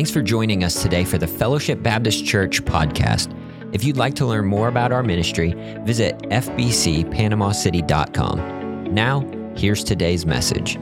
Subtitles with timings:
[0.00, 3.36] Thanks for joining us today for the Fellowship Baptist Church podcast.
[3.74, 5.52] If you'd like to learn more about our ministry,
[5.84, 8.94] visit fbcpanamacity.com.
[8.94, 9.20] Now,
[9.54, 10.78] here's today's message.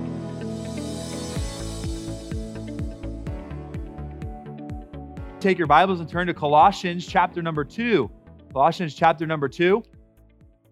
[5.41, 8.09] Take your Bibles and turn to Colossians chapter number two.
[8.53, 9.83] Colossians chapter number two,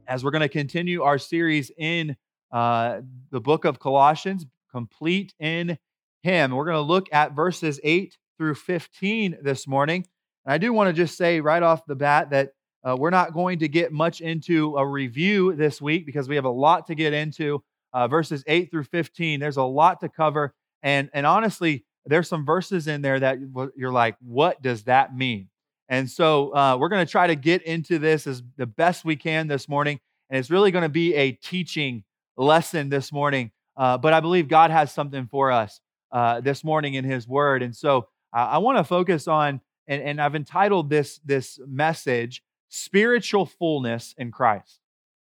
[0.06, 2.16] as we're going to continue our series in
[2.52, 3.00] uh,
[3.32, 5.76] the book of Colossians, complete in
[6.22, 6.52] Him.
[6.52, 10.06] We're going to look at verses 8 through 15 this morning.
[10.44, 12.50] And I do want to just say right off the bat that
[12.86, 16.44] uh, we're not going to get much into a review this week because we have
[16.44, 17.62] a lot to get into.
[17.92, 20.54] Uh, verses 8 through 15, there's a lot to cover.
[20.82, 23.38] And, and honestly, there's some verses in there that
[23.76, 25.48] you're like, what does that mean?
[25.88, 29.16] And so uh, we're going to try to get into this as the best we
[29.16, 29.98] can this morning.
[30.30, 32.04] And it's really going to be a teaching
[32.36, 33.50] lesson this morning.
[33.76, 35.80] Uh, but I believe God has something for us
[36.12, 37.62] uh, this morning in His Word.
[37.62, 43.46] And so I want to focus on, and, and I've entitled this, this message, Spiritual
[43.46, 44.80] Fullness in Christ.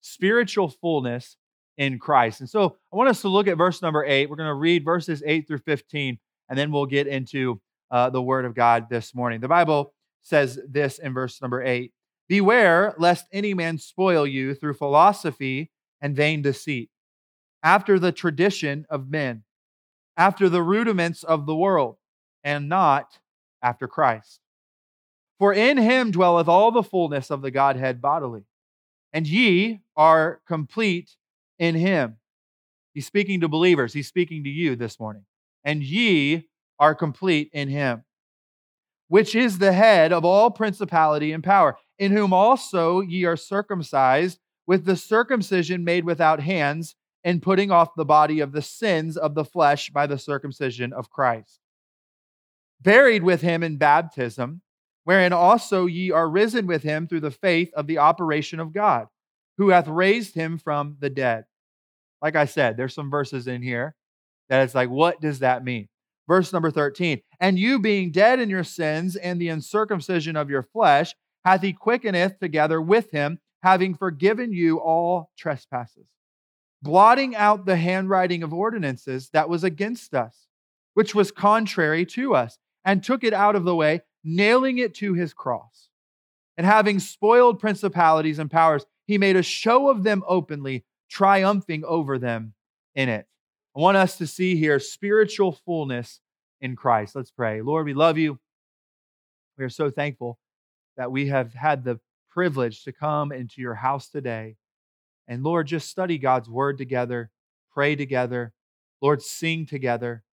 [0.01, 1.37] Spiritual Fullness
[1.77, 2.41] in Christ.
[2.41, 4.29] And so I want us to look at verse number eight.
[4.29, 8.21] We're going to read verses eight through 15, and then we'll get into uh, the
[8.21, 9.39] Word of God this morning.
[9.39, 11.93] The Bible says this in verse number eight
[12.29, 16.89] Beware lest any man spoil you through philosophy and vain deceit,
[17.63, 19.43] after the tradition of men,
[20.15, 21.97] after the rudiments of the world
[22.43, 23.19] and not
[23.61, 24.39] after Christ.
[25.39, 28.43] For in him dwelleth all the fullness of the Godhead bodily,
[29.11, 31.15] and ye are complete
[31.57, 32.17] in him.
[32.93, 35.25] He's speaking to believers, he's speaking to you this morning.
[35.63, 36.47] And ye
[36.79, 38.03] are complete in him,
[39.07, 44.39] which is the head of all principality and power, in whom also ye are circumcised
[44.67, 49.35] with the circumcision made without hands, and putting off the body of the sins of
[49.35, 51.60] the flesh by the circumcision of Christ
[52.81, 54.61] buried with him in baptism,
[55.03, 59.07] wherein also ye are risen with him through the faith of the operation of God,
[59.57, 61.45] who hath raised him from the dead.
[62.21, 63.95] Like I said, there's some verses in here
[64.49, 65.87] that it's like, what does that mean?
[66.27, 70.63] Verse number 13, and you being dead in your sins and the uncircumcision of your
[70.63, 71.13] flesh,
[71.43, 76.05] hath he quickeneth together with him, having forgiven you all trespasses,
[76.81, 80.47] blotting out the handwriting of ordinances that was against us,
[80.93, 85.13] which was contrary to us and took it out of the way, nailing it to
[85.13, 85.89] his cross.
[86.57, 92.17] And having spoiled principalities and powers, he made a show of them openly, triumphing over
[92.17, 92.53] them
[92.95, 93.27] in it.
[93.75, 96.19] I want us to see here spiritual fullness
[96.59, 97.15] in Christ.
[97.15, 97.61] Let's pray.
[97.61, 98.39] Lord, we love you.
[99.57, 100.39] We are so thankful
[100.97, 101.99] that we have had the
[102.29, 104.55] privilege to come into your house today.
[105.27, 107.31] And Lord, just study God's word together,
[107.73, 108.53] pray together.
[109.01, 110.23] Lord, sing together.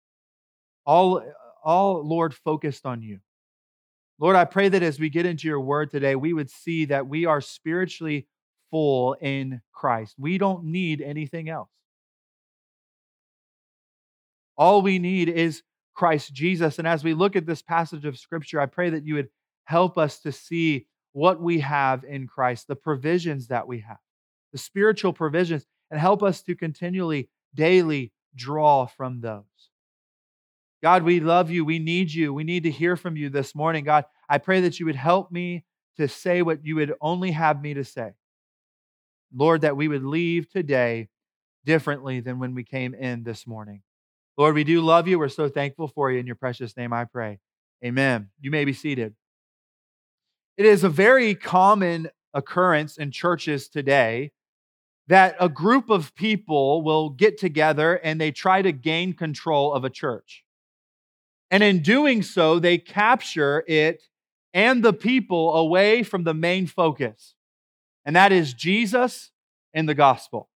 [0.84, 1.22] All
[1.64, 3.20] all, Lord, focused on you.
[4.18, 7.06] Lord, I pray that as we get into your word today, we would see that
[7.06, 8.26] we are spiritually
[8.70, 10.14] full in Christ.
[10.18, 11.70] We don't need anything else.
[14.56, 15.62] All we need is
[15.94, 16.78] Christ Jesus.
[16.78, 19.28] And as we look at this passage of scripture, I pray that you would
[19.64, 23.98] help us to see what we have in Christ, the provisions that we have,
[24.52, 29.44] the spiritual provisions, and help us to continually, daily draw from those.
[30.82, 31.64] God, we love you.
[31.64, 32.32] We need you.
[32.32, 33.84] We need to hear from you this morning.
[33.84, 35.64] God, I pray that you would help me
[35.96, 38.12] to say what you would only have me to say.
[39.34, 41.08] Lord, that we would leave today
[41.64, 43.82] differently than when we came in this morning.
[44.36, 45.18] Lord, we do love you.
[45.18, 46.20] We're so thankful for you.
[46.20, 47.40] In your precious name, I pray.
[47.84, 48.28] Amen.
[48.40, 49.14] You may be seated.
[50.56, 54.32] It is a very common occurrence in churches today
[55.08, 59.84] that a group of people will get together and they try to gain control of
[59.84, 60.44] a church.
[61.50, 64.02] And in doing so, they capture it
[64.52, 67.34] and the people away from the main focus,
[68.04, 69.30] and that is Jesus
[69.74, 70.48] and the gospel.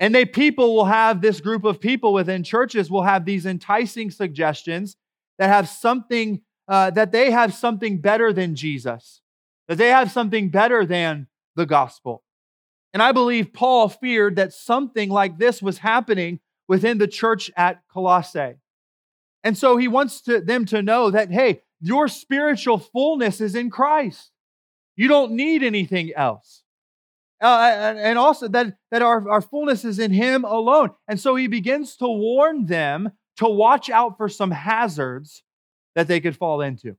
[0.00, 4.10] And they people will have this group of people within churches will have these enticing
[4.10, 4.96] suggestions
[5.38, 9.22] that have something uh, that they have something better than Jesus,
[9.68, 11.26] that they have something better than
[11.56, 12.22] the gospel.
[12.92, 17.82] And I believe Paul feared that something like this was happening within the church at
[17.90, 18.56] Colossae.
[19.44, 23.70] And so he wants to, them to know that, hey, your spiritual fullness is in
[23.70, 24.30] Christ.
[24.96, 26.64] You don't need anything else.
[27.40, 30.90] Uh, and also that, that our, our fullness is in Him alone.
[31.06, 35.44] And so he begins to warn them to watch out for some hazards
[35.94, 36.96] that they could fall into,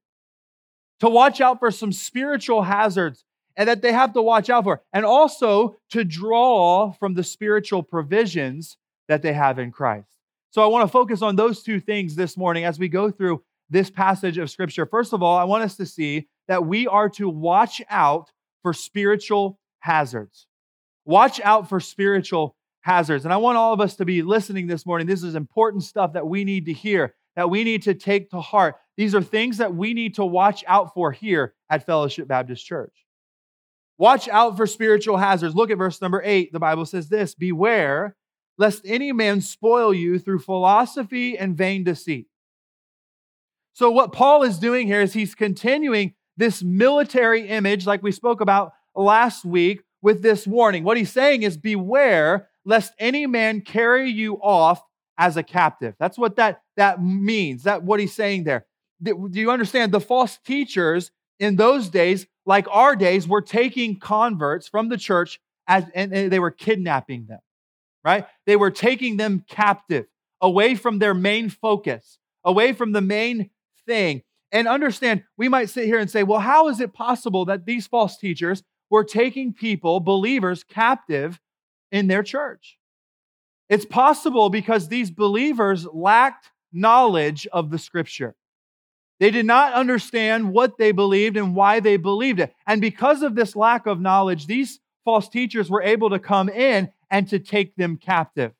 [1.01, 3.25] to watch out for some spiritual hazards
[3.57, 7.83] and that they have to watch out for, and also to draw from the spiritual
[7.83, 8.77] provisions
[9.09, 10.18] that they have in Christ.
[10.51, 13.43] So I want to focus on those two things this morning as we go through
[13.69, 14.85] this passage of scripture?
[14.85, 18.31] First of all, I want us to see that we are to watch out
[18.63, 20.47] for spiritual hazards.
[21.05, 23.25] Watch out for spiritual hazards.
[23.25, 25.07] And I want all of us to be listening this morning.
[25.07, 28.41] This is important stuff that we need to hear, that we need to take to
[28.41, 28.75] heart.
[28.97, 32.93] These are things that we need to watch out for here at Fellowship Baptist Church.
[33.97, 35.55] Watch out for spiritual hazards.
[35.55, 36.53] Look at verse number eight.
[36.53, 38.15] The Bible says this Beware
[38.59, 42.27] lest any man spoil you through philosophy and vain deceit.
[43.73, 48.41] So, what Paul is doing here is he's continuing this military image, like we spoke
[48.41, 50.83] about last week, with this warning.
[50.83, 54.81] What he's saying is, Beware lest any man carry you off
[55.17, 55.95] as a captive.
[55.99, 57.63] That's what that, that means.
[57.63, 58.65] That what he's saying there.
[59.01, 59.91] Do you understand?
[59.91, 65.39] The false teachers in those days, like our days, were taking converts from the church
[65.67, 67.39] as, and they were kidnapping them,
[68.03, 68.25] right?
[68.45, 70.05] They were taking them captive,
[70.41, 73.49] away from their main focus, away from the main
[73.85, 74.23] thing.
[74.51, 77.87] And understand, we might sit here and say, well, how is it possible that these
[77.87, 81.39] false teachers were taking people, believers, captive
[81.91, 82.77] in their church?
[83.69, 88.35] It's possible because these believers lacked knowledge of the scripture.
[89.19, 92.53] They did not understand what they believed and why they believed it.
[92.65, 96.89] And because of this lack of knowledge, these false teachers were able to come in
[97.09, 98.53] and to take them captive.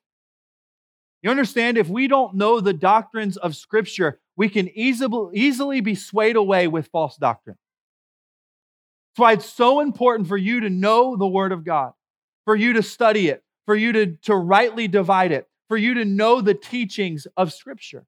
[1.22, 5.96] You understand, if we don't know the doctrines of Scripture, we can easily, easily be
[5.96, 7.58] swayed away with false doctrine.
[9.12, 11.92] That's why it's so important for you to know the Word of God,
[12.46, 16.06] for you to study it, for you to, to rightly divide it, for you to
[16.06, 18.06] know the teachings of Scripture.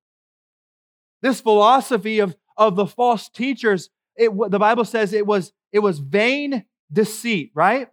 [1.22, 6.00] This philosophy of, of the false teachers, it, the Bible says it was, it was
[6.00, 7.90] vain deceit, right?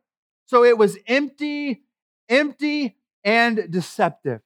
[0.46, 1.82] So it was empty,
[2.28, 4.40] empty, and deceptive.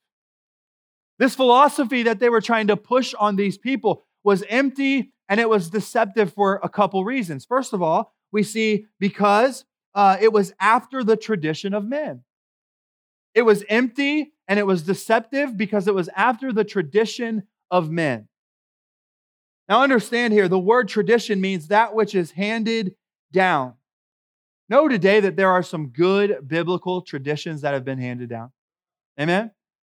[1.19, 5.49] This philosophy that they were trying to push on these people was empty and it
[5.49, 7.45] was deceptive for a couple reasons.
[7.45, 9.65] First of all, we see because
[9.95, 12.23] uh, it was after the tradition of men.
[13.35, 18.29] It was empty and it was deceptive because it was after the tradition of men.
[19.69, 22.95] Now, understand here, the word tradition means that which is handed
[23.33, 23.75] down.
[24.73, 28.53] Know today that there are some good biblical traditions that have been handed down.
[29.21, 29.51] Amen?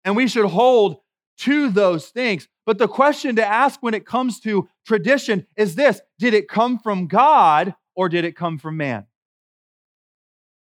[0.04, 0.96] And we should hold
[1.42, 2.48] to those things.
[2.66, 6.80] But the question to ask when it comes to tradition is this Did it come
[6.80, 9.06] from God or did it come from man?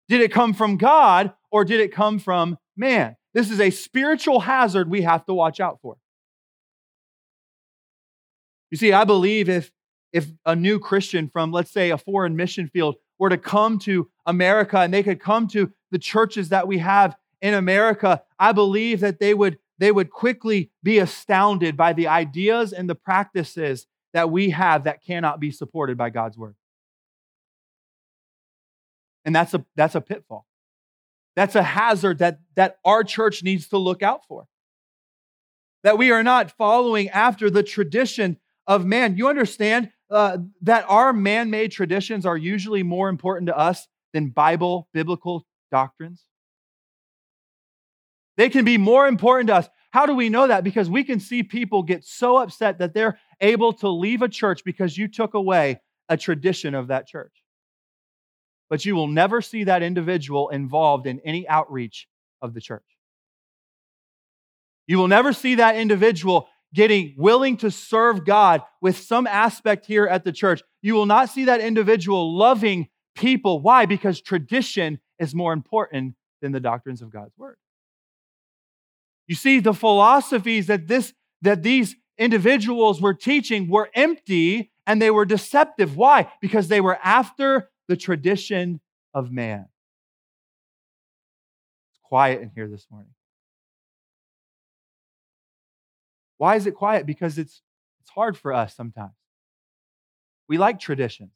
[0.10, 3.16] Did it come from God or did it come from man?
[3.34, 5.98] This is a spiritual hazard we have to watch out for.
[8.70, 9.72] You see, I believe if,
[10.14, 14.10] if a new Christian from, let's say, a foreign mission field were to come to
[14.26, 19.00] America and they could come to the churches that we have in America, I believe
[19.02, 24.32] that they would, they would quickly be astounded by the ideas and the practices that
[24.32, 26.56] we have that cannot be supported by God's word.
[29.26, 30.46] And that's a, that's a pitfall.
[31.36, 34.48] That's a hazard that, that our church needs to look out for.
[35.84, 39.18] That we are not following after the tradition of man.
[39.18, 44.30] You understand uh, that our man made traditions are usually more important to us than
[44.30, 46.24] Bible, biblical doctrines?
[48.38, 49.70] They can be more important to us.
[49.92, 50.64] How do we know that?
[50.64, 54.64] Because we can see people get so upset that they're able to leave a church
[54.64, 57.34] because you took away a tradition of that church.
[58.70, 62.08] But you will never see that individual involved in any outreach
[62.42, 62.84] of the church.
[64.88, 66.48] You will never see that individual
[66.78, 71.28] getting willing to serve God with some aspect here at the church, you will not
[71.28, 73.60] see that individual loving people.
[73.60, 73.88] Why?
[73.88, 77.58] Because tradition is more important than the doctrines of God's word.
[79.26, 85.10] You see, the philosophies that this that these individuals were teaching were empty and they
[85.10, 85.98] were deceptive.
[85.98, 86.32] Why?
[86.42, 88.82] Because they were after the tradition
[89.16, 89.66] of man.
[91.90, 93.14] It's quiet in here this morning.
[96.38, 97.06] Why is it quiet?
[97.06, 97.62] Because it's,
[98.02, 99.14] it's hard for us sometimes.
[100.48, 101.32] We like traditions,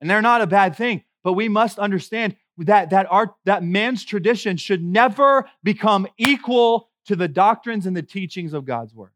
[0.00, 4.04] and they're not a bad thing, but we must understand that, that, our, that man's
[4.04, 9.10] tradition should never become equal to the doctrines and the teachings of God's word.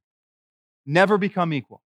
[0.84, 1.82] Never become equal.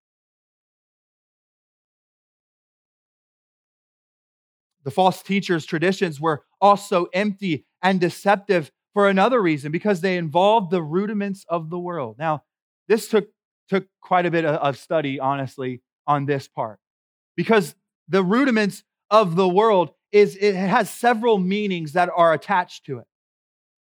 [4.84, 10.70] The false teachers' traditions were also empty and deceptive for another reason because they involved
[10.70, 12.16] the rudiments of the world.
[12.18, 12.44] Now,
[12.88, 13.28] this took,
[13.68, 16.78] took quite a bit of study, honestly, on this part.
[17.36, 17.74] Because
[18.08, 23.06] the rudiments of the world is it has several meanings that are attached to it.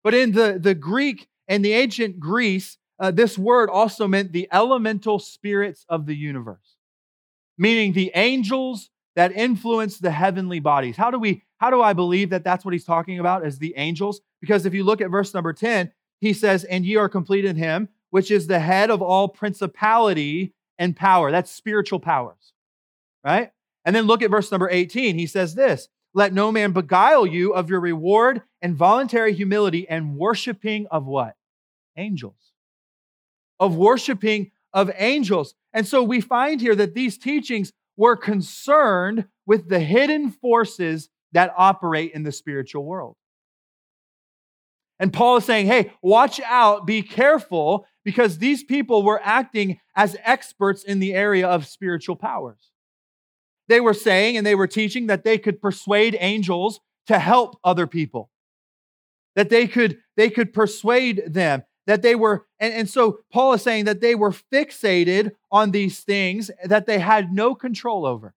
[0.04, 4.48] But in the, the Greek and the ancient Greece, uh, this word also meant the
[4.52, 6.76] elemental spirits of the universe,
[7.56, 10.96] meaning the angels that influence the heavenly bodies.
[10.96, 13.74] How do we how do I believe that that's what he's talking about as the
[13.76, 14.20] angels?
[14.40, 17.56] Because if you look at verse number 10, he says, "And ye are complete in
[17.56, 22.52] him, which is the head of all principality and power." That's spiritual powers.
[23.24, 23.52] Right?
[23.84, 25.18] And then look at verse number 18.
[25.18, 30.16] He says this, "Let no man beguile you of your reward and voluntary humility and
[30.16, 31.36] worshiping of what?
[31.96, 32.52] Angels."
[33.58, 35.54] Of worshiping of angels.
[35.72, 41.52] And so we find here that these teachings were concerned with the hidden forces that
[41.56, 43.16] operate in the spiritual world.
[45.00, 50.16] And Paul is saying, hey, watch out, be careful, because these people were acting as
[50.24, 52.70] experts in the area of spiritual powers.
[53.66, 57.86] They were saying and they were teaching that they could persuade angels to help other
[57.86, 58.30] people,
[59.36, 63.62] that they could, they could persuade them that they were, and, and so Paul is
[63.62, 68.34] saying that they were fixated on these things that they had no control over.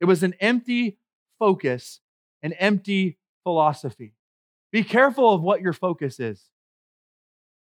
[0.00, 0.98] It was an empty
[1.38, 2.00] focus,
[2.42, 4.15] an empty philosophy.
[4.76, 6.50] Be careful of what your focus is.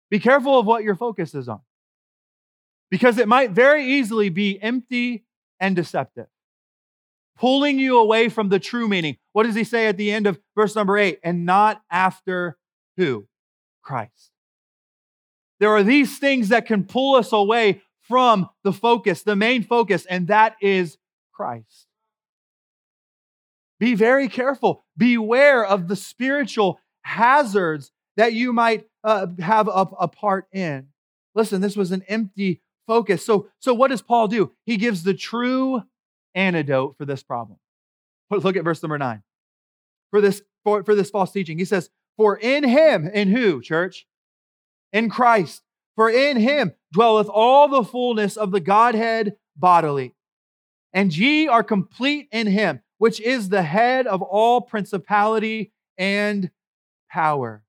[0.09, 1.59] Be careful of what your focus is on.
[2.89, 5.25] Because it might very easily be empty
[5.59, 6.27] and deceptive,
[7.37, 9.17] pulling you away from the true meaning.
[9.33, 11.19] What does he say at the end of verse number eight?
[11.25, 12.57] And not after
[12.95, 13.27] who?
[13.81, 14.31] Christ.
[15.59, 20.05] There are these things that can pull us away from the focus, the main focus,
[20.05, 20.97] and that is
[21.33, 21.87] Christ.
[23.77, 24.85] Be very careful.
[24.95, 30.87] Beware of the spiritual hazards that you might uh, have a, a part in.
[31.35, 33.25] Listen, this was an empty focus.
[33.25, 34.51] So, so what does Paul do?
[34.65, 35.81] He gives the true
[36.35, 37.59] antidote for this problem.
[38.29, 39.23] Look at verse number nine.
[40.11, 44.07] For this, for, for this false teaching, he says, for in him, in who, church?
[44.91, 45.63] In Christ.
[45.95, 50.15] For in him dwelleth all the fullness of the Godhead bodily.
[50.93, 56.51] And ye are complete in him, which is the head of all principality and
[57.13, 57.63] power.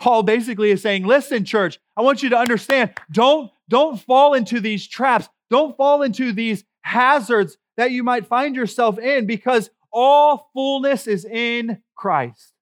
[0.00, 4.58] Paul basically is saying, listen, church, I want you to understand, don't, don't fall into
[4.60, 5.28] these traps.
[5.50, 11.24] Don't fall into these hazards that you might find yourself in because all fullness is
[11.24, 12.52] in Christ.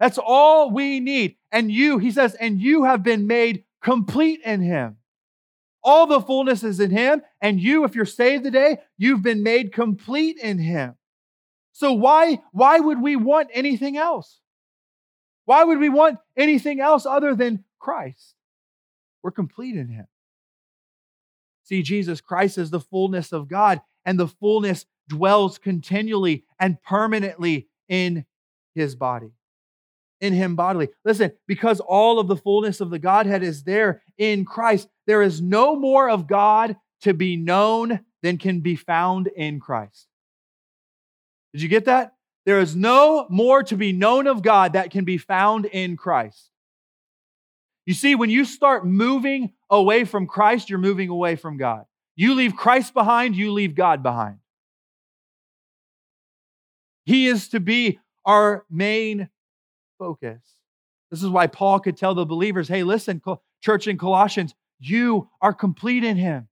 [0.00, 1.36] That's all we need.
[1.50, 4.96] And you, he says, and you have been made complete in him.
[5.82, 7.22] All the fullness is in him.
[7.40, 10.96] And you, if you're saved today, you've been made complete in him.
[11.72, 14.40] So why, why would we want anything else?
[15.48, 18.34] Why would we want anything else other than Christ?
[19.22, 20.06] We're complete in him.
[21.64, 27.66] See, Jesus Christ is the fullness of God, and the fullness dwells continually and permanently
[27.88, 28.26] in
[28.74, 29.32] his body
[30.20, 30.90] in him bodily.
[31.02, 35.40] Listen, because all of the fullness of the Godhead is there in Christ, there is
[35.40, 40.08] no more of God to be known than can be found in Christ.
[41.54, 42.17] Did you get that?
[42.48, 46.48] There is no more to be known of God that can be found in Christ.
[47.84, 51.84] You see, when you start moving away from Christ, you're moving away from God.
[52.16, 54.38] You leave Christ behind, you leave God behind.
[57.04, 59.28] He is to be our main
[59.98, 60.40] focus.
[61.10, 63.20] This is why Paul could tell the believers hey, listen,
[63.60, 66.48] church in Colossians, you are complete in him.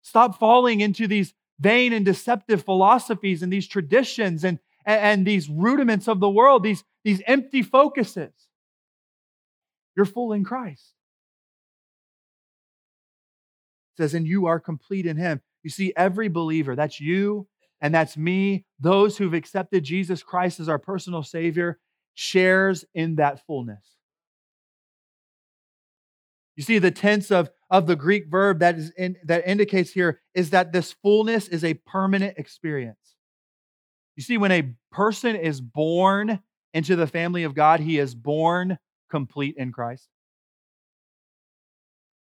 [0.00, 6.08] Stop falling into these vain and deceptive philosophies and these traditions and, and, these rudiments
[6.08, 8.32] of the world, these, these empty focuses.
[9.96, 10.94] You're full in Christ.
[13.94, 15.40] It says, and you are complete in him.
[15.62, 17.46] You see, every believer, that's you
[17.80, 21.78] and that's me, those who've accepted Jesus Christ as our personal Savior,
[22.14, 23.84] shares in that fullness.
[26.56, 30.20] You see, the tense of, of the Greek verb that, is in, that indicates here
[30.34, 33.16] is that this fullness is a permanent experience.
[34.14, 36.40] You see, when a person is born
[36.74, 38.78] into the family of God, he is born
[39.10, 40.06] complete in Christ.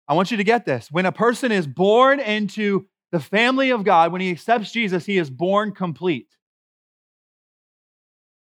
[0.08, 0.92] I want you to get this.
[0.92, 5.20] When a person is born into the family of God, when he accepts Jesus, he
[5.20, 6.36] is born complete.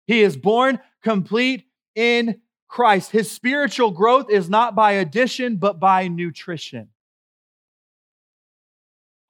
[0.07, 1.65] He is born complete
[1.95, 3.11] in Christ.
[3.11, 6.89] His spiritual growth is not by addition, but by nutrition.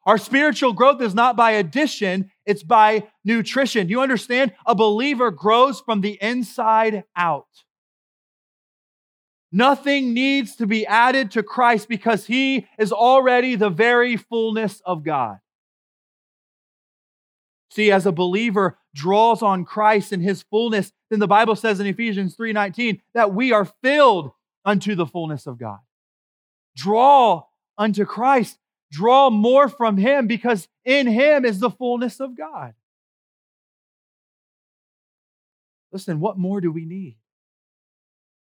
[0.05, 3.89] Our spiritual growth is not by addition, it's by nutrition.
[3.89, 4.55] You understand?
[4.67, 7.47] A believer grows from the inside out.
[9.53, 15.05] Nothing needs to be added to Christ because he is already the very fullness of
[15.05, 15.39] God.
[17.71, 21.87] See, as a believer draws on Christ and his fullness, then the Bible says in
[21.87, 24.33] Ephesians 3:19 that we are filled
[24.65, 25.79] unto the fullness of God.
[26.77, 27.45] Draw
[27.79, 28.59] unto Christ.
[28.91, 32.75] Draw more from Him because in Him is the fullness of God.
[35.93, 37.17] Listen, what more do we need?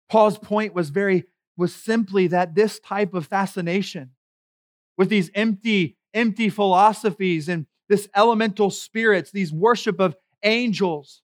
[0.09, 4.13] Paul's point was very was simply that this type of fascination
[4.97, 11.23] with these empty empty philosophies and this elemental spirits, these worship of angels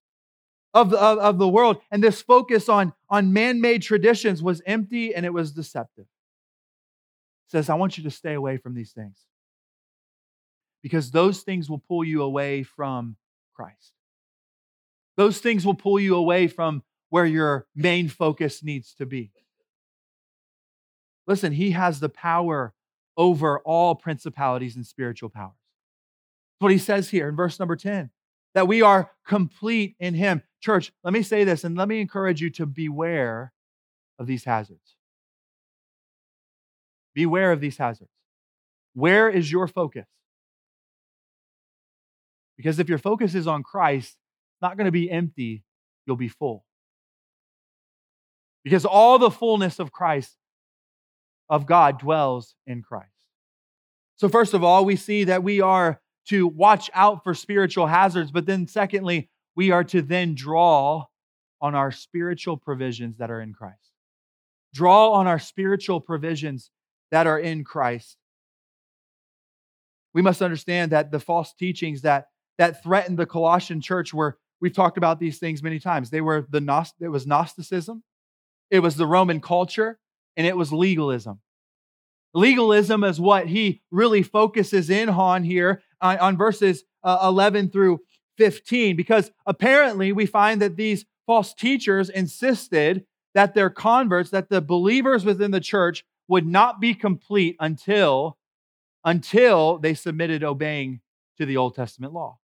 [0.74, 4.62] of the, of, of the world, and this focus on, on man made traditions was
[4.64, 6.04] empty and it was deceptive.
[6.04, 9.18] It says, I want you to stay away from these things
[10.82, 13.16] because those things will pull you away from
[13.54, 13.92] Christ.
[15.16, 19.30] Those things will pull you away from where your main focus needs to be.
[21.26, 22.74] Listen, he has the power
[23.16, 25.52] over all principalities and spiritual powers.
[25.52, 28.10] That's what he says here in verse number 10
[28.54, 30.42] that we are complete in him.
[30.60, 33.52] Church, let me say this and let me encourage you to beware
[34.18, 34.96] of these hazards.
[37.14, 38.10] Beware of these hazards.
[38.94, 40.06] Where is your focus?
[42.56, 45.64] Because if your focus is on Christ, it's not going to be empty,
[46.06, 46.64] you'll be full.
[48.62, 50.36] Because all the fullness of Christ,
[51.48, 53.08] of God, dwells in Christ.
[54.16, 58.30] So, first of all, we see that we are to watch out for spiritual hazards,
[58.30, 61.04] but then, secondly, we are to then draw
[61.60, 63.92] on our spiritual provisions that are in Christ.
[64.74, 66.70] Draw on our spiritual provisions
[67.10, 68.16] that are in Christ.
[70.14, 74.74] We must understand that the false teachings that, that threatened the Colossian church were, we've
[74.74, 76.10] talked about these things many times.
[76.10, 78.02] They were the it was Gnosticism,
[78.70, 79.98] it was the Roman culture,
[80.36, 81.40] and it was legalism.
[82.34, 88.00] Legalism is what he really focuses in on here on, on verses uh, 11 through
[88.38, 94.60] 15, because apparently we find that these false teachers insisted that their converts, that the
[94.60, 98.38] believers within the church would not be complete until,
[99.04, 101.00] until they submitted obeying
[101.38, 102.38] to the Old Testament law.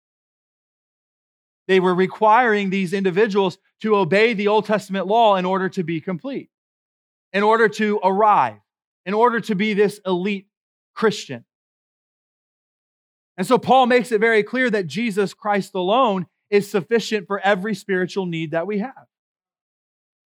[1.67, 6.01] They were requiring these individuals to obey the Old Testament law in order to be
[6.01, 6.51] complete,
[7.33, 8.59] in order to arrive,
[9.09, 10.49] in order to be this elite
[10.95, 11.47] Christian.
[13.39, 17.75] And so Paul makes it very clear that Jesus Christ alone is sufficient for every
[17.75, 19.07] spiritual need that we have.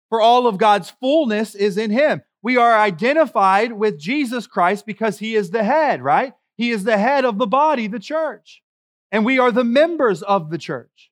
[0.10, 2.22] For all of God's fullness is in him.
[2.42, 6.34] We are identified with Jesus Christ because he is the head, right?
[6.58, 8.62] He is the head of the body, the church.
[9.10, 11.12] And we are the members of the church.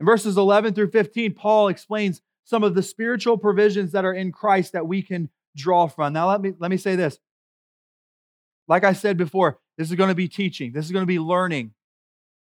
[0.00, 4.32] In verses 11 through 15, Paul explains some of the spiritual provisions that are in
[4.32, 6.12] Christ that we can draw from.
[6.12, 7.18] Now, let me, let me say this.
[8.68, 10.72] Like I said before, this is going to be teaching.
[10.72, 11.72] This is going to be learning.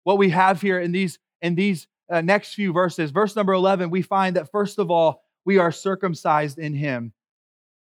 [0.04, 3.90] What we have here in these in these uh, next few verses, verse number 11,
[3.90, 7.14] we find that first of all, we are circumcised in him.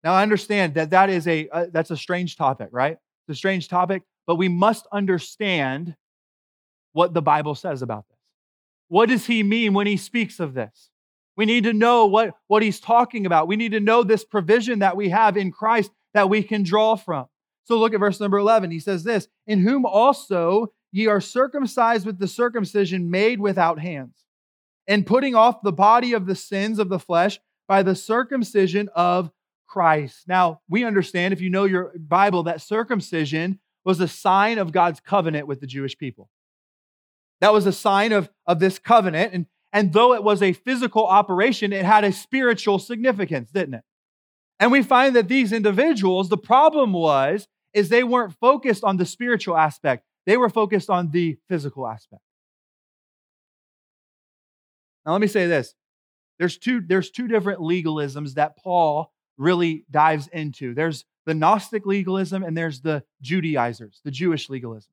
[0.05, 2.93] Now I understand that that is a uh, that's a strange topic, right?
[2.93, 5.97] It's a strange topic, but we must understand
[6.93, 8.19] what the Bible says about this.
[8.89, 10.91] What does he mean when he speaks of this?
[11.39, 13.47] We need to know what, what he's talking about.
[13.47, 16.97] We need to know this provision that we have in Christ that we can draw
[16.97, 17.27] from.
[17.63, 18.73] So look at verse number 11.
[18.73, 24.25] He says this In whom also ye are circumcised with the circumcision made without hands,
[24.89, 29.31] and putting off the body of the sins of the flesh by the circumcision of
[29.69, 30.25] Christ.
[30.27, 34.99] Now, we understand, if you know your Bible, that circumcision was a sign of God's
[34.99, 36.31] covenant with the Jewish people.
[37.41, 39.35] That was a sign of, of this covenant.
[39.35, 43.85] And, and though it was a physical operation, it had a spiritual significance, didn't it?
[44.61, 49.05] And we find that these individuals, the problem was is they weren't focused on the
[49.05, 52.23] spiritual aspect, they were focused on the physical aspect.
[55.05, 55.75] Now, let me say this
[56.39, 60.75] there's two, there's two different legalisms that Paul really dives into.
[60.75, 64.91] There's the Gnostic legalism and there's the Judaizers, the Jewish legalism.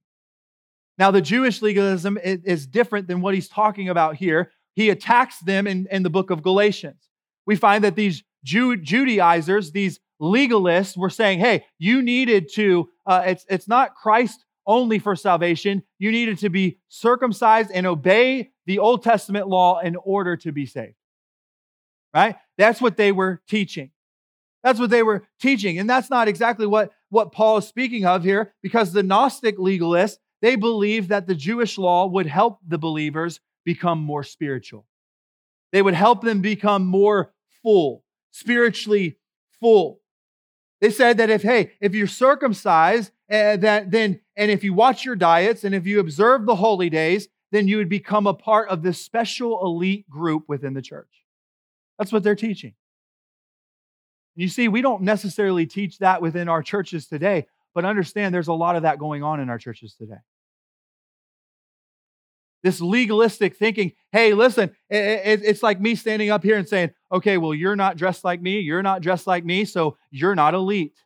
[0.98, 4.52] Now, the Jewish legalism is different than what he's talking about here.
[4.76, 7.10] He attacks them in, in the book of Galatians.
[7.48, 13.24] We find that these Jew, Judaizers, these legalists were saying, hey, you needed to, uh,
[13.26, 15.84] it's, it's not Christ only for salvation.
[16.00, 20.66] You needed to be circumcised and obey the Old Testament law in order to be
[20.66, 20.96] saved.
[22.14, 22.36] Right?
[22.58, 23.92] That's what they were teaching.
[24.64, 25.78] That's what they were teaching.
[25.80, 30.18] And that's not exactly what, what Paul is speaking of here, because the Gnostic legalists,
[30.42, 34.86] they believed that the Jewish law would help the believers become more spiritual.
[35.72, 39.18] They would help them become more full, spiritually
[39.60, 40.00] full.
[40.80, 45.04] They said that if, hey, if you're circumcised, uh, that then, and if you watch
[45.04, 48.70] your diets and if you observe the holy days, then you would become a part
[48.70, 51.10] of this special elite group within the church.
[51.98, 52.74] That's what they're teaching.
[54.36, 58.54] You see, we don't necessarily teach that within our churches today, but understand there's a
[58.54, 60.20] lot of that going on in our churches today.
[62.66, 67.54] This legalistic thinking, hey, listen, it's like me standing up here and saying, okay, well,
[67.54, 70.98] you're not dressed like me, you're not dressed like me, so you're not elite.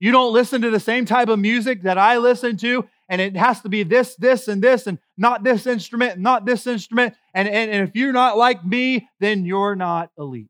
[0.00, 3.36] You don't listen to the same type of music that I listen to, and it
[3.36, 7.14] has to be this, this, and this, and not this instrument, not this instrument.
[7.34, 10.48] And, and, and if you're not like me, then you're not elite.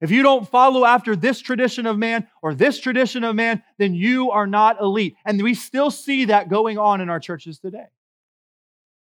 [0.00, 3.94] If you don't follow after this tradition of man or this tradition of man, then
[3.94, 5.16] you are not elite.
[5.24, 7.86] And we still see that going on in our churches today.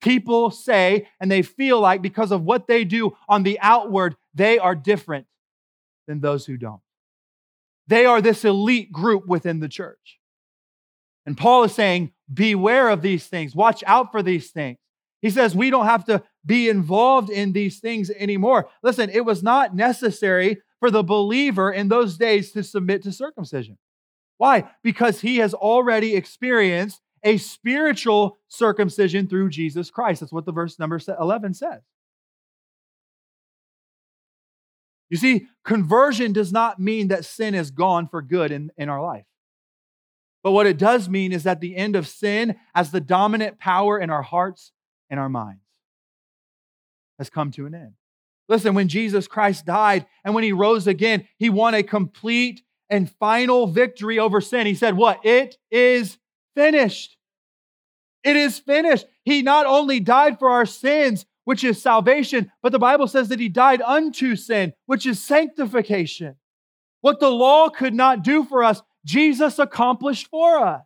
[0.01, 4.59] People say and they feel like because of what they do on the outward, they
[4.59, 5.25] are different
[6.07, 6.81] than those who don't.
[7.87, 10.19] They are this elite group within the church.
[11.25, 14.77] And Paul is saying, beware of these things, watch out for these things.
[15.21, 18.67] He says we don't have to be involved in these things anymore.
[18.83, 23.77] Listen, it was not necessary for the believer in those days to submit to circumcision.
[24.35, 24.69] Why?
[24.83, 30.19] Because he has already experienced a spiritual circumcision through Jesus Christ.
[30.19, 31.79] That's what the verse number 11 says.
[35.09, 39.01] You see, conversion does not mean that sin is gone for good in, in our
[39.01, 39.23] life.
[40.43, 43.97] But what it does mean is that the end of sin as the dominant power
[43.97, 44.73] in our hearts
[45.09, 45.63] and our minds
[47.19, 47.93] has come to an end.
[48.49, 53.09] Listen, when Jesus Christ died and when he rose again, he won a complete and
[53.09, 54.67] final victory over sin.
[54.67, 55.25] He said, What?
[55.25, 56.17] It is
[56.55, 57.17] finished.
[58.23, 59.05] It is finished.
[59.23, 63.39] He not only died for our sins, which is salvation, but the Bible says that
[63.39, 66.35] he died unto sin, which is sanctification.
[67.01, 70.85] What the law could not do for us, Jesus accomplished for us.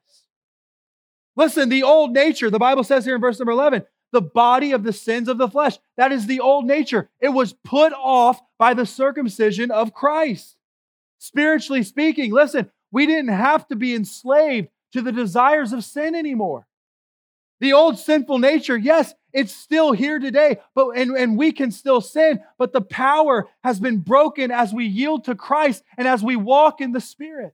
[1.35, 4.83] Listen, the old nature, the Bible says here in verse number 11, the body of
[4.83, 5.77] the sins of the flesh.
[5.97, 7.09] That is the old nature.
[7.19, 10.55] It was put off by the circumcision of Christ.
[11.19, 16.67] Spiritually speaking, listen, we didn't have to be enslaved to the desires of sin anymore.
[17.59, 22.01] The old sinful nature, yes, it's still here today, but and, and we can still
[22.01, 26.35] sin, but the power has been broken as we yield to Christ and as we
[26.35, 27.53] walk in the Spirit.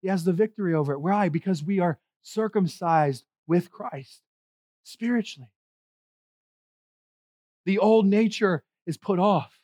[0.00, 1.00] He has the victory over it.
[1.00, 1.28] Why?
[1.28, 4.22] Because we are circumcised with Christ
[4.86, 5.50] spiritually.
[7.64, 9.58] The old nature is put off.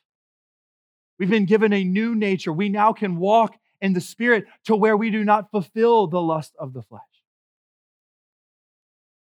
[1.18, 2.52] We've been given a new nature.
[2.52, 6.54] We now can walk in the Spirit to where we do not fulfill the lust
[6.58, 7.02] of the flesh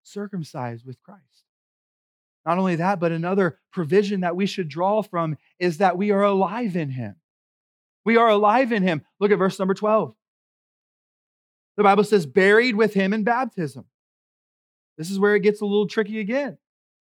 [0.07, 1.23] circumcised with Christ.
[2.45, 6.23] Not only that, but another provision that we should draw from is that we are
[6.23, 7.17] alive in Him.
[8.05, 9.05] We are alive in Him.
[9.19, 10.15] Look at verse number 12.
[11.77, 13.85] The Bible says, buried with Him in baptism.
[14.99, 16.59] This is where it gets a little tricky again.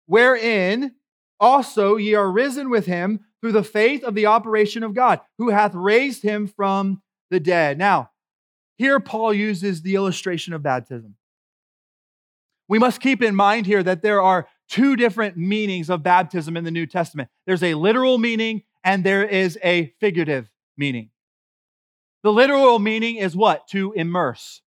[0.07, 0.95] Wherein
[1.39, 5.51] also ye are risen with Him through the faith of the operation of God, who
[5.51, 7.79] hath raised Him from the dead.
[7.79, 8.11] Now,
[8.77, 11.17] here Paul uses the illustration of baptism.
[12.69, 16.65] We must keep in mind here that there are two different meanings of baptism in
[16.65, 21.11] the New Testament there's a literal meaning and there is a figurative meaning.
[22.23, 23.69] The literal meaning is what?
[23.69, 24.63] To immerse.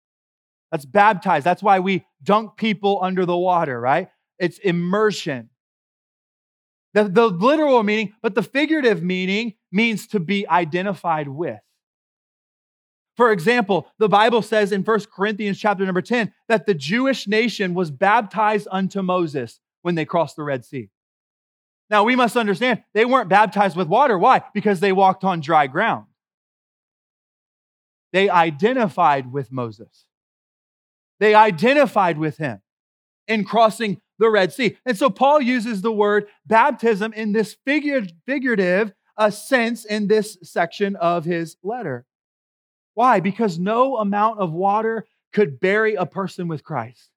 [0.72, 1.46] That's baptized.
[1.46, 4.10] That's why we dunk people under the water, right?
[4.40, 5.50] It's immersion.
[6.94, 11.60] The, the literal meaning, but the figurative meaning means to be identified with.
[13.16, 17.74] For example, the Bible says in 1 Corinthians chapter number 10 that the Jewish nation
[17.74, 20.90] was baptized unto Moses when they crossed the Red Sea.
[21.90, 24.18] Now, we must understand they weren't baptized with water.
[24.18, 24.44] Why?
[24.54, 26.06] Because they walked on dry ground.
[28.12, 30.06] They identified with Moses.
[31.20, 32.62] They identified with him
[33.28, 34.78] in crossing the Red Sea.
[34.86, 40.96] And so Paul uses the word baptism in this figurative uh, sense in this section
[40.96, 42.06] of his letter.
[42.94, 43.20] Why?
[43.20, 47.10] Because no amount of water could bury a person with Christ.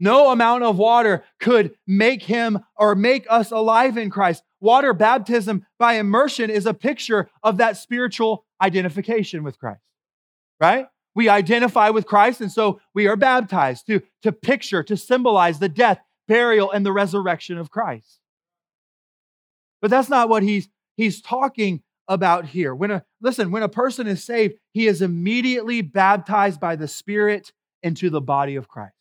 [0.00, 4.42] No amount of water could make him or make us alive in Christ.
[4.60, 9.82] Water baptism by immersion is a picture of that spiritual identification with Christ,
[10.60, 10.86] right?
[11.14, 15.68] We identify with Christ, and so we are baptized to, to picture, to symbolize the
[15.68, 18.18] death, burial, and the resurrection of Christ.
[19.80, 22.74] But that's not what he's, he's talking about here.
[22.74, 27.52] When a listen, when a person is saved, he is immediately baptized by the Spirit
[27.82, 28.92] into the body of Christ.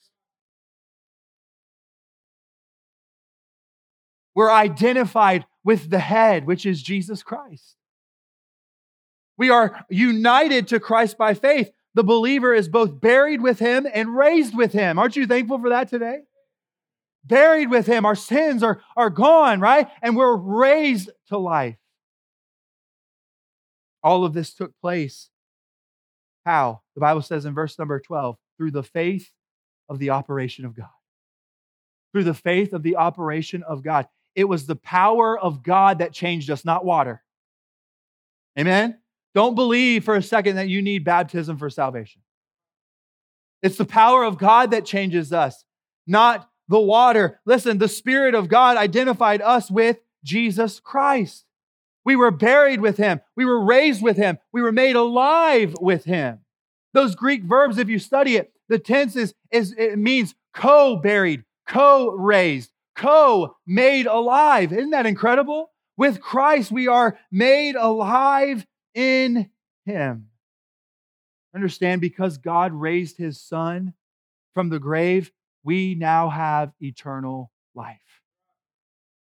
[4.35, 7.75] We're identified with the head, which is Jesus Christ.
[9.37, 11.71] We are united to Christ by faith.
[11.95, 14.97] The believer is both buried with him and raised with him.
[14.97, 16.21] Aren't you thankful for that today?
[17.23, 18.05] buried with him.
[18.05, 19.87] Our sins are, are gone, right?
[20.01, 21.77] And we're raised to life.
[24.03, 25.29] All of this took place.
[26.45, 26.81] How?
[26.95, 29.31] The Bible says in verse number 12, through the faith
[29.87, 30.89] of the operation of God.
[32.11, 34.07] Through the faith of the operation of God.
[34.35, 37.23] It was the power of God that changed us, not water.
[38.59, 38.99] Amen?
[39.33, 42.21] Don't believe for a second that you need baptism for salvation.
[43.61, 45.63] It's the power of God that changes us,
[46.05, 47.39] not the water.
[47.45, 51.45] Listen, the Spirit of God identified us with Jesus Christ.
[52.05, 53.21] We were buried with him.
[53.35, 54.37] We were raised with him.
[54.51, 56.39] We were made alive with him.
[56.93, 62.71] Those Greek verbs, if you study it, the tense is, is it means co-buried, co-raised,
[62.95, 64.71] co-made alive.
[64.71, 65.71] Isn't that incredible?
[65.97, 69.49] With Christ, we are made alive in
[69.85, 70.29] him.
[71.55, 73.93] Understand, because God raised his son
[74.53, 75.31] from the grave,
[75.63, 78.21] we now have eternal life.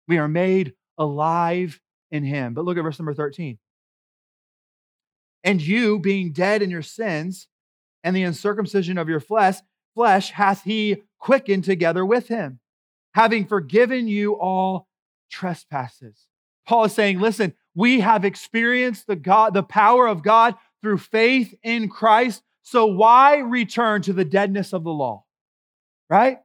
[0.07, 1.79] We are made alive
[2.11, 2.53] in him.
[2.53, 3.57] But look at verse number 13.
[5.43, 7.47] And you, being dead in your sins
[8.03, 9.57] and the uncircumcision of your flesh,
[9.93, 12.59] flesh hath he quickened together with him,
[13.13, 14.87] having forgiven you all
[15.31, 16.27] trespasses.
[16.65, 21.53] Paul is saying, listen, we have experienced the God, the power of God through faith
[21.61, 22.41] in Christ.
[22.63, 25.25] So why return to the deadness of the law?
[26.09, 26.39] Right?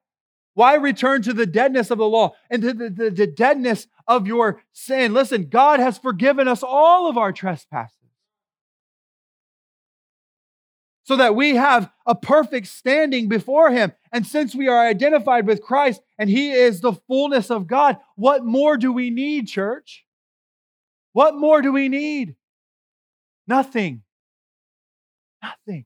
[0.52, 4.26] Why return to the deadness of the law and to the, the, the, deadness of
[4.26, 5.14] your sin?
[5.14, 7.96] Listen, God has forgiven us all of our trespasses.
[11.04, 13.92] So that we have a perfect standing before Him.
[14.12, 18.44] And since we are identified with Christ and He is the fullness of God, what
[18.44, 20.04] more do we need, church?
[21.12, 22.36] What more do we need?
[23.46, 24.02] Nothing.
[25.42, 25.84] Nothing.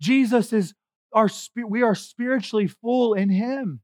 [0.00, 0.74] Jesus is
[1.12, 1.70] our spirit.
[1.70, 3.80] we are spiritually full in him.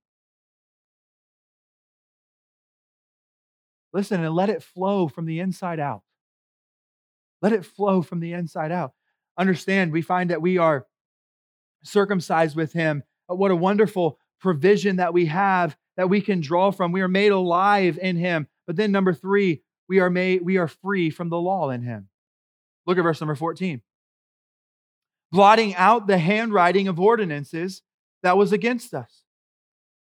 [3.93, 6.03] Listen and let it flow from the inside out.
[7.43, 8.93] Let it flow from the inside out.
[9.39, 10.87] Understand, we find that we are
[11.83, 13.03] circumcised with him.
[13.29, 16.93] But What a wonderful provision that we have that we can draw from.
[16.93, 18.47] We are made alive in him.
[18.67, 22.09] But then number 3, we are made we are free from the law in him.
[22.87, 23.83] Look at verse number 14
[25.33, 27.83] blotting out the handwriting of ordinances
[28.23, 29.23] that was against us,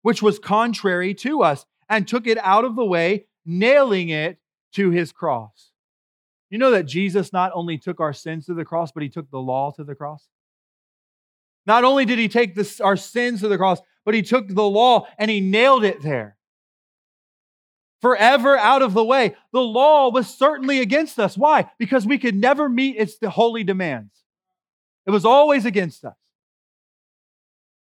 [0.02, 4.38] which was contrary to us, and took it out of the way, nailing it
[4.74, 5.72] to his cross.
[6.50, 9.30] You know that Jesus not only took our sins to the cross, but he took
[9.32, 10.28] the law to the cross?
[11.66, 14.64] Not only did he take this, our sins to the cross, but he took the
[14.64, 16.35] law and he nailed it there.
[18.02, 19.36] Forever out of the way.
[19.52, 21.38] The law was certainly against us.
[21.38, 21.70] Why?
[21.80, 24.12] Because we could never meet its holy demands.
[25.06, 26.16] It was always against us.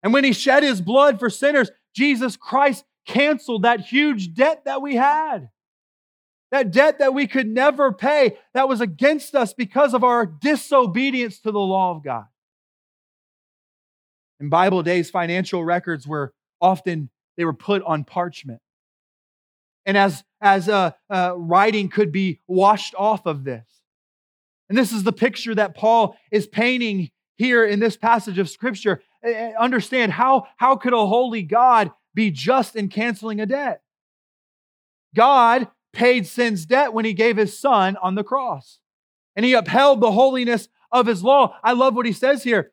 [0.03, 4.83] And when he shed his blood for sinners, Jesus Christ canceled that huge debt that
[4.83, 5.49] we had.
[6.51, 11.41] That debt that we could never pay, that was against us because of our disobedience
[11.41, 12.27] to the law of God.
[14.39, 18.61] In Bible days, financial records were often they were put on parchment.
[19.87, 23.65] And as, as uh, uh, writing could be washed off of this.
[24.69, 29.03] And this is the picture that Paul is painting here in this passage of scripture.
[29.59, 33.83] Understand how, how could a holy God be just in canceling a debt?
[35.15, 38.81] God paid sin's debt when he gave his son on the cross.
[39.37, 41.57] And he upheld the holiness of his law.
[41.63, 42.73] I love what he says here.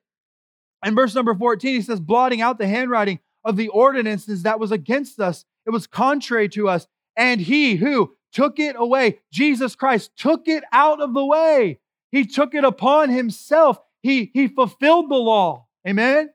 [0.86, 4.72] In verse number 14, he says, blotting out the handwriting of the ordinances that was
[4.72, 5.46] against us.
[5.66, 6.88] It was contrary to us.
[7.16, 9.20] And he who took it away.
[9.32, 11.80] Jesus Christ took it out of the way.
[12.12, 13.78] He took it upon himself.
[14.02, 15.68] He, he fulfilled the law.
[15.88, 16.30] Amen?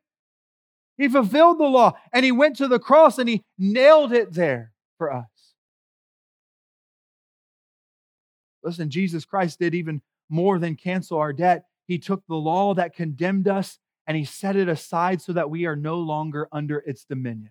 [0.96, 4.72] He fulfilled the law and he went to the cross and he nailed it there
[4.98, 5.26] for us.
[8.62, 11.66] Listen, Jesus Christ did even more than cancel our debt.
[11.86, 15.66] He took the law that condemned us and he set it aside so that we
[15.66, 17.50] are no longer under its dominion.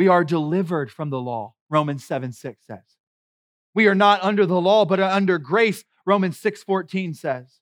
[0.00, 2.96] We are delivered from the law, Romans 7 6 says.
[3.74, 7.58] We are not under the law, but under grace, Romans 6 14 says.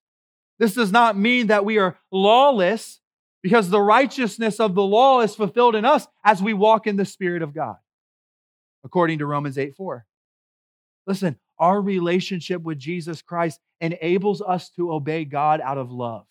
[0.56, 3.00] This does not mean that we are lawless
[3.42, 7.04] because the righteousness of the law is fulfilled in us as we walk in the
[7.04, 7.74] Spirit of God,
[8.84, 10.06] according to Romans 8 4.
[11.08, 16.24] Listen, our relationship with Jesus Christ enables us to obey God out of love.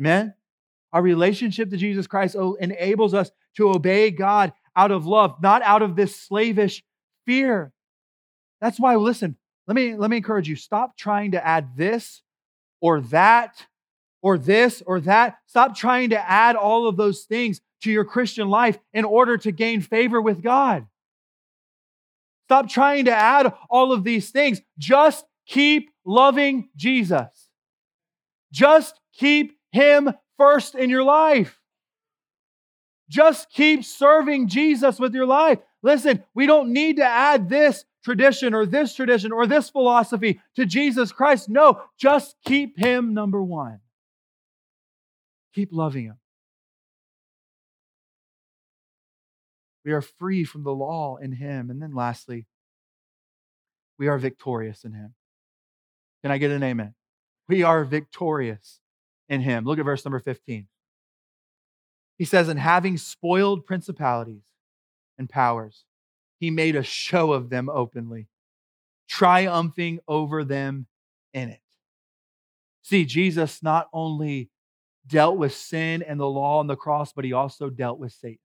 [0.00, 0.34] Amen?
[0.92, 5.82] Our relationship to Jesus Christ enables us to obey God out of love, not out
[5.82, 6.82] of this slavish
[7.26, 7.72] fear.
[8.60, 12.22] That's why, listen, let me, let me encourage you stop trying to add this
[12.80, 13.66] or that
[14.22, 15.36] or this or that.
[15.46, 19.52] Stop trying to add all of those things to your Christian life in order to
[19.52, 20.86] gain favor with God.
[22.46, 24.60] Stop trying to add all of these things.
[24.78, 27.48] Just keep loving Jesus.
[28.52, 31.58] Just keep Him first in your life.
[33.14, 35.60] Just keep serving Jesus with your life.
[35.84, 40.66] Listen, we don't need to add this tradition or this tradition or this philosophy to
[40.66, 41.48] Jesus Christ.
[41.48, 43.78] No, just keep Him number one.
[45.54, 46.18] Keep loving Him.
[49.84, 51.70] We are free from the law in Him.
[51.70, 52.48] And then lastly,
[53.96, 55.14] we are victorious in Him.
[56.24, 56.94] Can I get an amen?
[57.48, 58.80] We are victorious
[59.28, 59.64] in Him.
[59.64, 60.66] Look at verse number 15.
[62.18, 64.44] He says, And having spoiled principalities
[65.18, 65.84] and powers,
[66.38, 68.28] He made a show of them openly,
[69.08, 70.86] triumphing over them
[71.32, 71.60] in it.
[72.82, 74.50] See, Jesus not only
[75.06, 78.38] dealt with sin and the law on the cross, but He also dealt with Satan.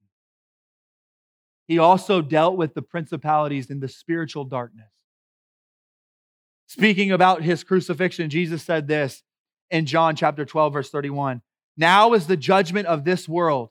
[1.67, 4.89] He also dealt with the principalities in the spiritual darkness.
[6.65, 9.23] Speaking about his crucifixion, Jesus said this
[9.69, 11.43] in John chapter 12, verse 31.
[11.79, 13.69] Now is the judgment of this world.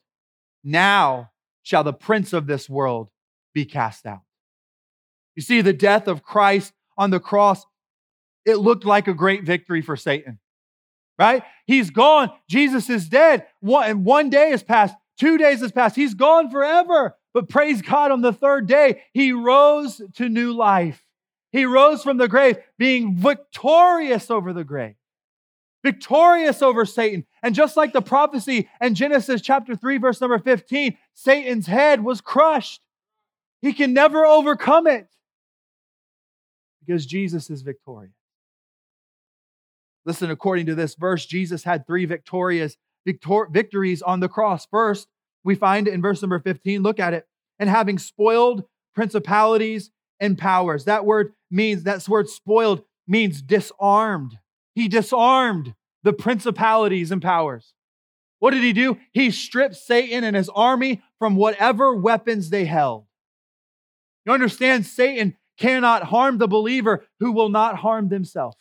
[0.63, 1.29] Now
[1.61, 3.11] shall the prince of this world
[3.53, 4.21] be cast out.
[5.35, 7.65] You see, the death of Christ on the cross,
[8.45, 10.39] it looked like a great victory for Satan,
[11.19, 11.43] right?
[11.67, 12.31] He's gone.
[12.49, 13.45] Jesus is dead.
[13.59, 14.95] One, one day has passed.
[15.19, 15.95] Two days has passed.
[15.95, 17.15] He's gone forever.
[17.33, 21.05] But praise God, on the third day, he rose to new life.
[21.51, 24.95] He rose from the grave, being victorious over the grave,
[25.83, 27.25] victorious over Satan.
[27.41, 32.21] And just like the prophecy in Genesis chapter 3, verse number 15, Satan's head was
[32.21, 32.81] crushed.
[33.61, 35.07] He can never overcome it
[36.85, 38.13] because Jesus is victorious.
[40.05, 44.65] Listen, according to this verse, Jesus had three victorious victor- victories on the cross.
[44.65, 45.07] First,
[45.43, 47.27] we find it in verse number 15, look at it,
[47.59, 48.63] and having spoiled
[48.95, 50.85] principalities and powers.
[50.85, 54.37] That word means, that word spoiled means disarmed.
[54.75, 57.73] He disarmed the principalities and powers.
[58.39, 58.97] What did he do?
[59.11, 63.05] He stripped Satan and his army from whatever weapons they held.
[64.25, 68.55] You understand, Satan cannot harm the believer who will not harm themselves.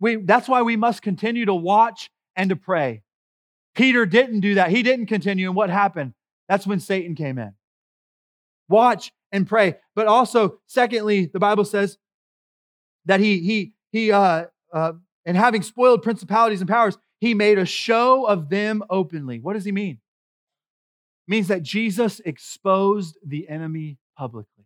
[0.00, 3.02] We, that's why we must continue to watch and to pray.
[3.74, 4.70] Peter didn't do that.
[4.70, 5.46] He didn't continue.
[5.46, 6.14] And what happened?
[6.48, 7.52] That's when Satan came in.
[8.68, 9.76] Watch and pray.
[9.94, 11.98] But also, secondly, the Bible says
[13.06, 14.92] that he he he uh, uh
[15.24, 19.40] and having spoiled principalities and powers, he made a show of them openly.
[19.40, 19.98] What does he mean?
[21.26, 24.64] It means that Jesus exposed the enemy publicly.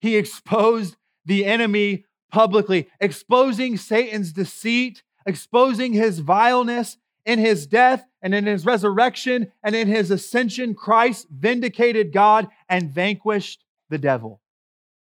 [0.00, 8.34] He exposed the enemy publicly, exposing Satan's deceit, exposing his vileness, in his death and
[8.34, 14.40] in his resurrection and in his ascension, Christ vindicated God and vanquished the devil.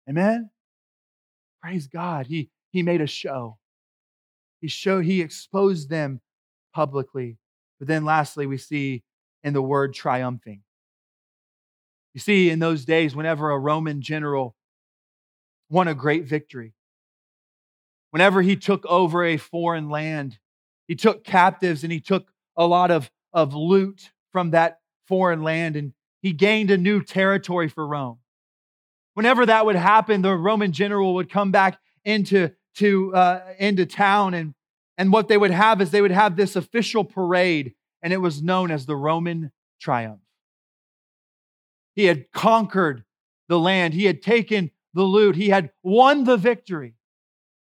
[0.09, 0.49] Amen?
[1.61, 2.27] Praise God.
[2.27, 3.57] He, he made a show.
[4.61, 6.21] He showed, he exposed them
[6.73, 7.37] publicly.
[7.79, 9.03] But then lastly, we see
[9.43, 10.61] in the word triumphing.
[12.13, 14.55] You see, in those days, whenever a Roman general
[15.69, 16.73] won a great victory,
[18.11, 20.37] whenever he took over a foreign land,
[20.87, 25.75] he took captives and he took a lot of, of loot from that foreign land
[25.75, 28.19] and he gained a new territory for Rome.
[29.13, 34.33] Whenever that would happen, the Roman general would come back into, to, uh, into town
[34.33, 34.53] and,
[34.97, 38.41] and what they would have is they would have this official parade and it was
[38.41, 40.21] known as the Roman triumph.
[41.95, 43.03] He had conquered
[43.47, 43.93] the land.
[43.93, 45.35] He had taken the loot.
[45.35, 46.95] He had won the victory.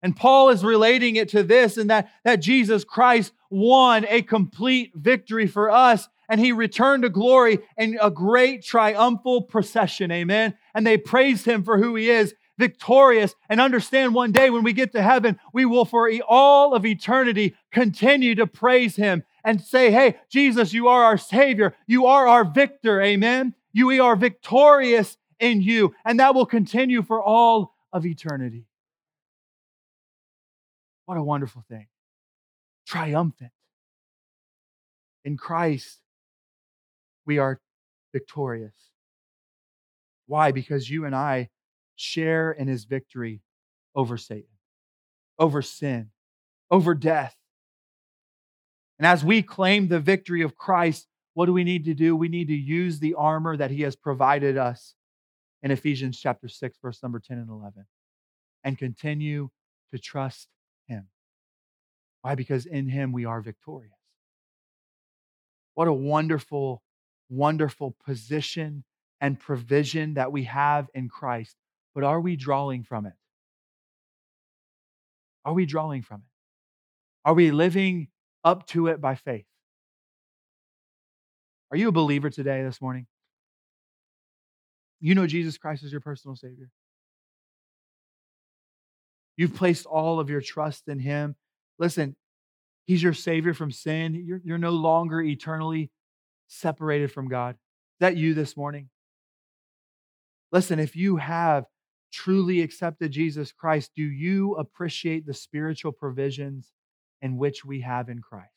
[0.04, 4.91] And Paul is relating it to this and that, that Jesus Christ won a complete
[4.95, 10.12] victory for us and he returned to glory in a great triumphal procession.
[10.12, 10.56] Amen.
[10.73, 13.36] And they praised him for who he is, victorious.
[13.50, 17.55] And understand one day when we get to heaven, we will for all of eternity
[17.72, 21.76] continue to praise him and say, Hey, Jesus, you are our Savior.
[21.88, 23.01] You are our victor.
[23.01, 23.55] Amen.
[23.74, 25.95] You, we are victorious in you.
[26.05, 28.68] And that will continue for all of eternity.
[31.05, 31.88] What a wonderful thing.
[32.86, 33.51] Triumphant.
[35.26, 35.97] In Christ,
[37.26, 37.59] we are
[38.14, 38.76] victorious.
[40.28, 40.51] Why?
[40.51, 41.49] Because you and I
[41.95, 43.41] share in his victory
[43.95, 44.49] over Satan,
[45.37, 46.11] over sin,
[46.69, 47.35] over death.
[48.97, 52.15] And as we claim the victory of Christ, what do we need to do?
[52.15, 54.95] We need to use the armor that he has provided us
[55.63, 57.85] in Ephesians chapter 6, verse number 10 and 11,
[58.63, 59.49] and continue
[59.91, 60.47] to trust
[60.87, 61.07] him.
[62.21, 62.35] Why?
[62.35, 63.93] Because in him we are victorious.
[65.73, 66.83] What a wonderful,
[67.29, 68.83] wonderful position
[69.19, 71.55] and provision that we have in Christ,
[71.93, 73.13] but are we drawing from it?
[75.45, 77.27] Are we drawing from it?
[77.27, 78.07] Are we living
[78.43, 79.45] up to it by faith?
[81.71, 83.07] Are you a believer today, this morning?
[84.99, 86.69] You know Jesus Christ is your personal Savior.
[89.37, 91.35] You've placed all of your trust in Him.
[91.79, 92.15] Listen,
[92.85, 94.13] He's your Savior from sin.
[94.25, 95.89] You're, you're no longer eternally
[96.47, 97.55] separated from God.
[97.55, 98.89] Is that you this morning?
[100.51, 101.65] Listen, if you have
[102.12, 106.72] truly accepted Jesus Christ, do you appreciate the spiritual provisions
[107.22, 108.49] in which we have in Christ?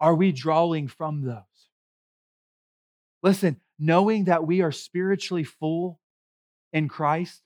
[0.00, 1.42] Are we drawing from those?
[3.22, 5.98] Listen, knowing that we are spiritually full
[6.72, 7.42] in Christ,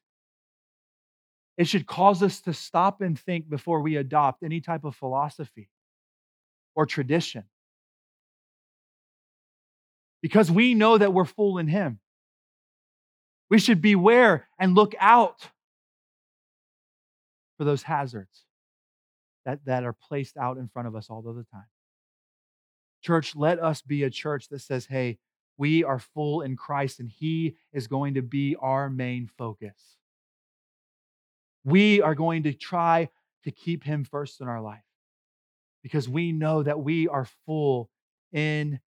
[1.57, 5.69] it should cause us to stop and think before we adopt any type of philosophy
[6.75, 7.45] or tradition.
[10.23, 12.01] Because we know that we're full in Him.
[13.51, 15.49] We should beware and look out
[17.59, 18.45] for those hazards
[19.45, 21.67] that, that are placed out in front of us all the time.
[23.03, 25.19] Church, let us be a church that says, hey,
[25.57, 29.97] we are full in Christ and He is going to be our main focus.
[31.65, 33.09] We are going to try
[33.45, 34.81] to keep Him first in our life
[35.83, 37.91] because we know that we are full
[38.33, 38.81] in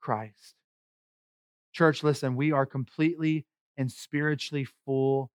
[0.00, 0.54] Christ.
[1.72, 3.46] Church, listen, we are completely
[3.78, 5.30] and spiritually full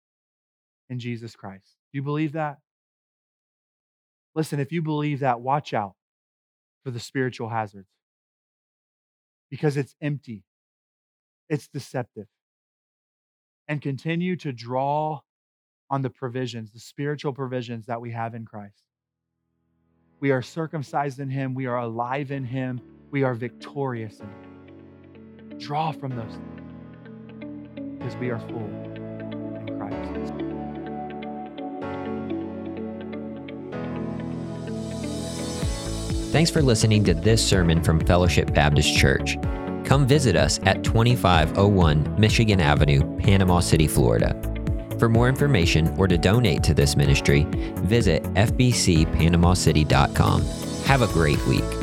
[0.90, 1.78] in Jesus Christ.
[1.94, 2.58] Do you believe that?
[4.36, 5.94] Listen, if you believe that, watch out
[6.84, 7.88] for the spiritual hazards
[9.50, 10.44] because it's empty,
[11.50, 12.28] it's deceptive.
[13.68, 15.22] And continue to draw
[15.90, 18.84] on the provisions, the spiritual provisions that we have in Christ.
[20.20, 22.82] We are circumcised in Him, we are alive in Him,
[23.12, 25.60] we are victorious in Him.
[25.60, 26.61] Draw from those things
[28.02, 30.34] because we are full in Christ.
[36.32, 39.38] Thanks for listening to this sermon from Fellowship Baptist Church.
[39.84, 44.34] Come visit us at 2501 Michigan Avenue, Panama City, Florida.
[44.98, 47.44] For more information or to donate to this ministry,
[47.82, 50.42] visit fbcpanamacity.com.
[50.86, 51.81] Have a great week.